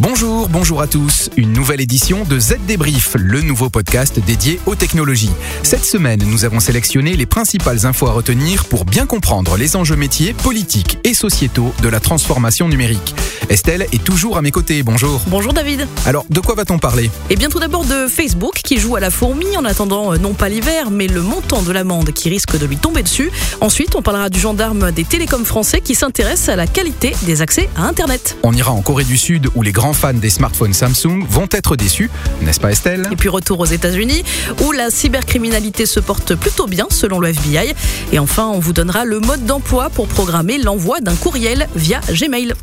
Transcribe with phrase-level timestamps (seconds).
[0.00, 1.28] Bonjour, bonjour à tous.
[1.36, 5.30] Une nouvelle édition de Z Débrief, le nouveau podcast dédié aux technologies.
[5.62, 9.96] Cette semaine, nous avons sélectionné les principales infos à retenir pour bien comprendre les enjeux
[9.96, 13.14] métiers, politiques et sociétaux de la transformation numérique.
[13.50, 14.82] Estelle est toujours à mes côtés.
[14.82, 15.20] Bonjour.
[15.26, 15.86] Bonjour David.
[16.06, 17.10] Alors, de quoi va-t-on parler?
[17.28, 20.32] Eh bien tout d'abord de Facebook qui joue à la fourmi en attendant euh, non
[20.32, 23.30] pas l'hiver mais le montant de l'amende qui risque de lui tomber dessus.
[23.60, 27.68] Ensuite, on parlera du gendarme des télécoms français qui s'intéresse à la qualité des accès
[27.76, 28.38] à Internet.
[28.44, 31.76] On ira en Corée du Sud où les grands fans des smartphones Samsung vont être
[31.76, 32.10] déçus,
[32.42, 33.08] n'est-ce pas Estelle?
[33.10, 34.24] Et puis retour aux États-Unis
[34.64, 37.74] où la cybercriminalité se porte plutôt bien selon le FBI.
[38.12, 42.54] Et enfin, on vous donnera le mode d'emploi pour programmer l'envoi d'un courriel via Gmail.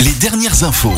[0.00, 0.94] Les dernières infos.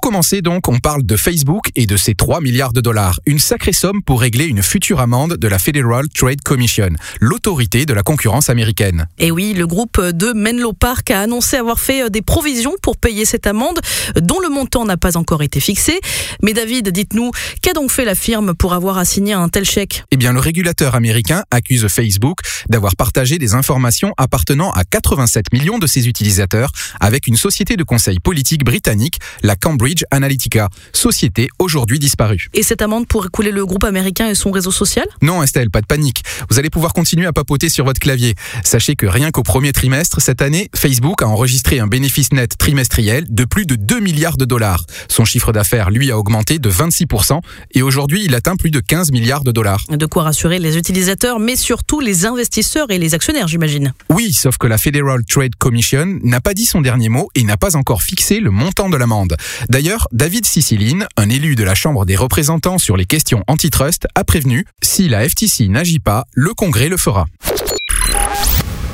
[0.00, 3.20] Pour commencer donc, on parle de Facebook et de ses 3 milliards de dollars.
[3.26, 6.88] Une sacrée somme pour régler une future amende de la Federal Trade Commission,
[7.20, 9.04] l'autorité de la concurrence américaine.
[9.18, 12.96] Et oui, le groupe de Menlo Park a annoncé avoir fait euh, des provisions pour
[12.96, 13.78] payer cette amende,
[14.16, 16.00] dont le montant n'a pas encore été fixé.
[16.42, 20.04] Mais David, dites-nous, qu'a donc fait la firme pour avoir assigné un tel chèque?
[20.12, 22.38] Eh bien, le régulateur américain accuse Facebook
[22.70, 27.84] d'avoir partagé des informations appartenant à 87 millions de ses utilisateurs avec une société de
[27.84, 32.48] conseil politique britannique, la Cambridge Analytica, société aujourd'hui disparue.
[32.54, 35.06] Et cette amende pour écouler le groupe américain et son réseau social?
[35.22, 36.22] Non Estelle, pas de panique.
[36.48, 38.34] Vous allez pouvoir continuer à papoter sur votre clavier.
[38.64, 43.24] Sachez que rien qu'au premier trimestre cette année, Facebook a enregistré un bénéfice net trimestriel
[43.28, 44.84] de plus de 2 milliards de dollars.
[45.08, 47.40] Son chiffre d'affaires, lui, a augmenté de 26%
[47.72, 49.84] et aujourd'hui, il atteint plus de 15 milliards de dollars.
[49.88, 53.92] De quoi rassurer les utilisateurs, mais surtout les investisseurs et les actionnaires, j'imagine.
[54.08, 57.56] Oui, sauf que la Federal Trade Commission n'a pas dit son dernier mot et n'a
[57.56, 59.36] pas encore fixé le montant de l'amende.
[59.82, 64.24] D'ailleurs, David Siciline, un élu de la Chambre des représentants sur les questions antitrust, a
[64.24, 67.24] prévenu, si la FTC n'agit pas, le Congrès le fera.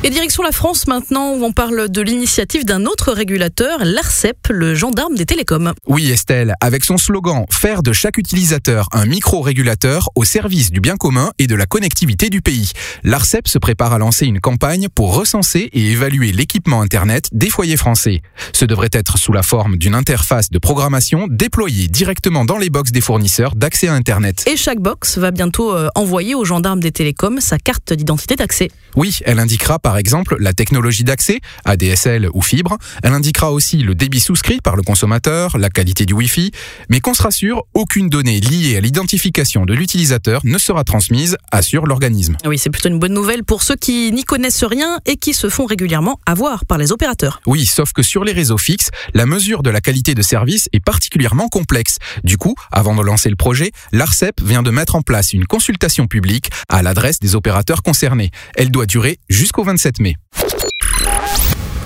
[0.07, 4.77] Et direction la France maintenant, où on parle de l'initiative d'un autre régulateur, l'ARCEP, le
[4.77, 5.73] gendarme des télécoms.
[5.89, 10.97] Oui Estelle, avec son slogan Faire de chaque utilisateur un micro-régulateur au service du bien
[10.97, 12.71] commun et de la connectivité du pays.
[13.03, 17.77] L'ARCEP se prépare à lancer une campagne pour recenser et évaluer l'équipement Internet des foyers
[17.77, 18.23] français.
[18.53, 22.93] Ce devrait être sous la forme d'une interface de programmation déployée directement dans les box
[22.93, 24.45] des fournisseurs d'accès à Internet.
[24.47, 28.71] Et chaque box va bientôt euh, envoyer au gendarme des télécoms sa carte d'identité d'accès.
[28.95, 32.79] Oui, elle indiquera par exemple la technologie d'accès, ADSL ou fibre.
[33.03, 36.51] Elle indiquera aussi le débit souscrit par le consommateur, la qualité du Wi-Fi.
[36.89, 41.87] Mais qu'on se rassure, aucune donnée liée à l'identification de l'utilisateur ne sera transmise, assure
[41.87, 42.37] l'organisme.
[42.45, 45.49] Oui, c'est plutôt une bonne nouvelle pour ceux qui n'y connaissent rien et qui se
[45.49, 47.41] font régulièrement avoir par les opérateurs.
[47.47, 50.81] Oui, sauf que sur les réseaux fixes, la mesure de la qualité de service est
[50.81, 51.99] particulièrement complexe.
[52.25, 56.07] Du coup, avant de lancer le projet, l'ARCEP vient de mettre en place une consultation
[56.07, 58.31] publique à l'adresse des opérateurs concernés.
[58.55, 60.17] Elle doit durer jusqu'au 27 mai.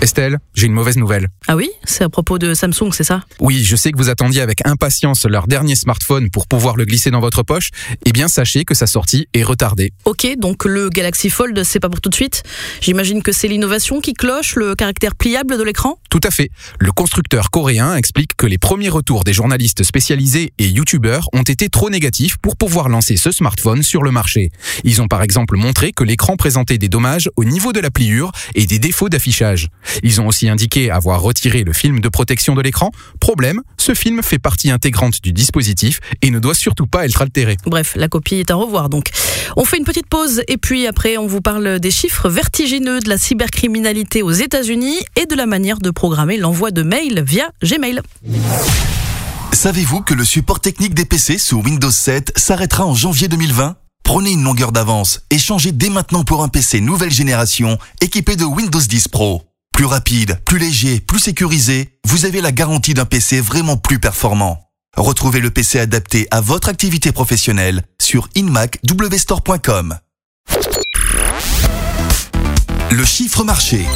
[0.00, 1.28] Estelle, j'ai une mauvaise nouvelle.
[1.46, 3.22] Ah oui C'est à propos de Samsung, c'est ça?
[3.38, 7.10] Oui, je sais que vous attendiez avec impatience leur dernier smartphone pour pouvoir le glisser
[7.10, 7.68] dans votre poche.
[8.06, 9.92] Eh bien, sachez que sa sortie est retardée.
[10.06, 12.42] Ok, donc le Galaxy Fold, c'est pas pour tout de suite
[12.80, 15.98] J'imagine que c'est l'innovation qui cloche, le caractère pliable de l'écran?
[16.08, 16.50] Tout à fait.
[16.78, 21.68] Le constructeur coréen explique que les premiers retours des journalistes spécialisés et youtubeurs ont été
[21.68, 24.50] trop négatifs pour pouvoir lancer ce smartphone sur le marché.
[24.84, 28.32] Ils ont par exemple montré que l'écran présentait des dommages au niveau de la pliure
[28.54, 29.68] et des défauts d'affichage.
[30.02, 32.90] Ils ont aussi indiqué avoir retiré le film de protection de l'écran.
[33.20, 37.56] Problème, ce film fait partie intégrante du dispositif et ne doit surtout pas être altéré.
[37.66, 39.08] Bref, la copie est à revoir donc.
[39.56, 43.08] On fait une petite pause et puis après on vous parle des chiffres vertigineux de
[43.08, 48.00] la cybercriminalité aux États-Unis et de la manière de programmer l'envoi de mails via Gmail.
[49.52, 54.32] Savez-vous que le support technique des PC sous Windows 7 s'arrêtera en janvier 2020 Prenez
[54.32, 58.80] une longueur d'avance et changez dès maintenant pour un PC nouvelle génération équipé de Windows
[58.80, 59.49] 10 Pro.
[59.72, 64.60] Plus rapide, plus léger, plus sécurisé, vous avez la garantie d'un PC vraiment plus performant.
[64.96, 69.98] Retrouvez le PC adapté à votre activité professionnelle sur inmacwstore.com.
[72.90, 73.86] Le chiffre marché.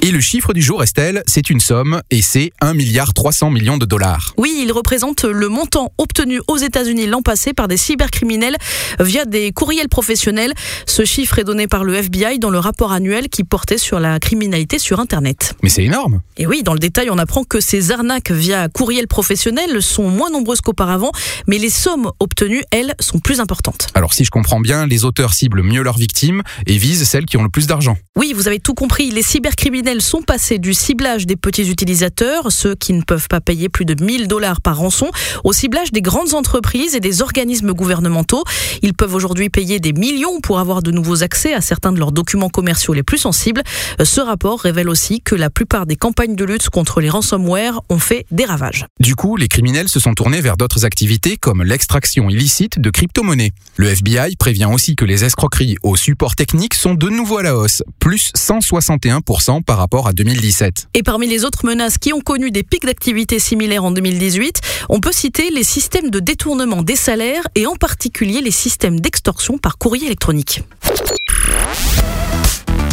[0.00, 3.78] Et le chiffre du jour, Estelle, c'est une somme et c'est 1 milliard 300 millions
[3.78, 4.32] de dollars.
[4.36, 8.56] Oui, il représente le montant obtenu aux États-Unis l'an passé par des cybercriminels
[9.00, 10.52] via des courriels professionnels.
[10.86, 14.20] Ce chiffre est donné par le FBI dans le rapport annuel qui portait sur la
[14.20, 15.56] criminalité sur Internet.
[15.64, 16.20] Mais c'est énorme.
[16.36, 20.30] Et oui, dans le détail, on apprend que ces arnaques via courriel professionnel sont moins
[20.30, 21.10] nombreuses qu'auparavant,
[21.48, 23.88] mais les sommes obtenues, elles, sont plus importantes.
[23.94, 27.36] Alors si je comprends bien, les auteurs ciblent mieux leurs victimes et visent celles qui
[27.36, 27.96] ont le plus d'argent.
[28.14, 32.52] Oui, vous avez tout compris, les cybercriminels criminels sont passés du ciblage des petits utilisateurs,
[32.52, 35.10] ceux qui ne peuvent pas payer plus de 1000 dollars par rançon,
[35.44, 38.44] au ciblage des grandes entreprises et des organismes gouvernementaux.
[38.82, 42.12] Ils peuvent aujourd'hui payer des millions pour avoir de nouveaux accès à certains de leurs
[42.12, 43.62] documents commerciaux les plus sensibles.
[44.04, 47.98] Ce rapport révèle aussi que la plupart des campagnes de lutte contre les ransomware ont
[47.98, 48.84] fait des ravages.
[49.00, 53.52] Du coup, les criminels se sont tournés vers d'autres activités comme l'extraction illicite de crypto-monnaies.
[53.76, 57.56] Le FBI prévient aussi que les escroqueries au support technique sont de nouveau à la
[57.56, 60.88] hausse, plus 161% par rapport à 2017.
[60.94, 65.00] Et parmi les autres menaces qui ont connu des pics d'activité similaires en 2018, on
[65.00, 69.78] peut citer les systèmes de détournement des salaires et en particulier les systèmes d'extorsion par
[69.78, 70.62] courrier électronique.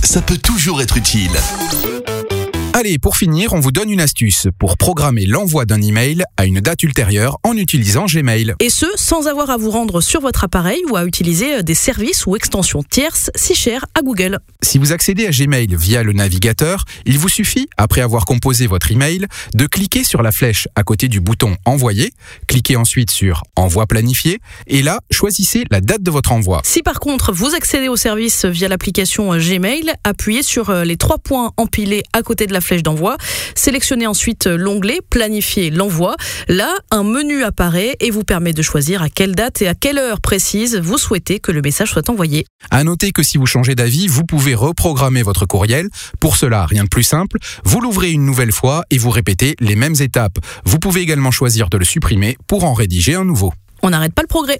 [0.03, 1.31] Ça peut toujours être utile.
[2.77, 6.59] Allez, pour finir, on vous donne une astuce pour programmer l'envoi d'un email à une
[6.59, 8.53] date ultérieure en utilisant Gmail.
[8.59, 11.73] Et ce, sans avoir à vous rendre sur votre appareil ou à utiliser euh, des
[11.73, 14.39] services ou extensions tierces si chères à Google.
[14.61, 18.91] Si vous accédez à Gmail via le navigateur, il vous suffit, après avoir composé votre
[18.91, 22.11] email, de cliquer sur la flèche à côté du bouton Envoyer,
[22.45, 26.59] cliquez ensuite sur Envoi planifié, et là, choisissez la date de votre envoi.
[26.65, 31.19] Si par contre vous accédez au service via l'application Gmail, appuyez sur euh, les trois
[31.19, 33.17] points empilés à côté de la flèche d'envoi.
[33.55, 36.15] Sélectionnez ensuite l'onglet Planifier l'envoi.
[36.47, 39.97] Là, un menu apparaît et vous permet de choisir à quelle date et à quelle
[39.97, 42.45] heure précise vous souhaitez que le message soit envoyé.
[42.71, 45.87] À noter que si vous changez d'avis, vous pouvez reprogrammer votre courriel.
[46.19, 47.37] Pour cela, rien de plus simple.
[47.63, 50.37] Vous l'ouvrez une nouvelle fois et vous répétez les mêmes étapes.
[50.65, 53.53] Vous pouvez également choisir de le supprimer pour en rédiger un nouveau.
[53.81, 54.59] On n'arrête pas le progrès.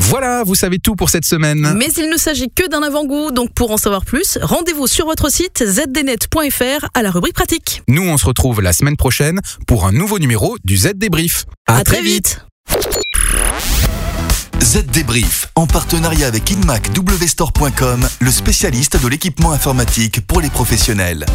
[0.00, 1.74] Voilà, vous savez tout pour cette semaine.
[1.76, 5.30] Mais il ne s'agit que d'un avant-goût, donc pour en savoir plus, rendez-vous sur votre
[5.30, 7.82] site zdnet.fr à la rubrique pratique.
[7.86, 11.44] Nous, on se retrouve la semaine prochaine pour un nouveau numéro du Z Débrief.
[11.66, 12.40] À, très vite.
[14.60, 21.26] Z Débrief, en partenariat avec InMacWstore.com, le spécialiste de l'équipement informatique pour les professionnels.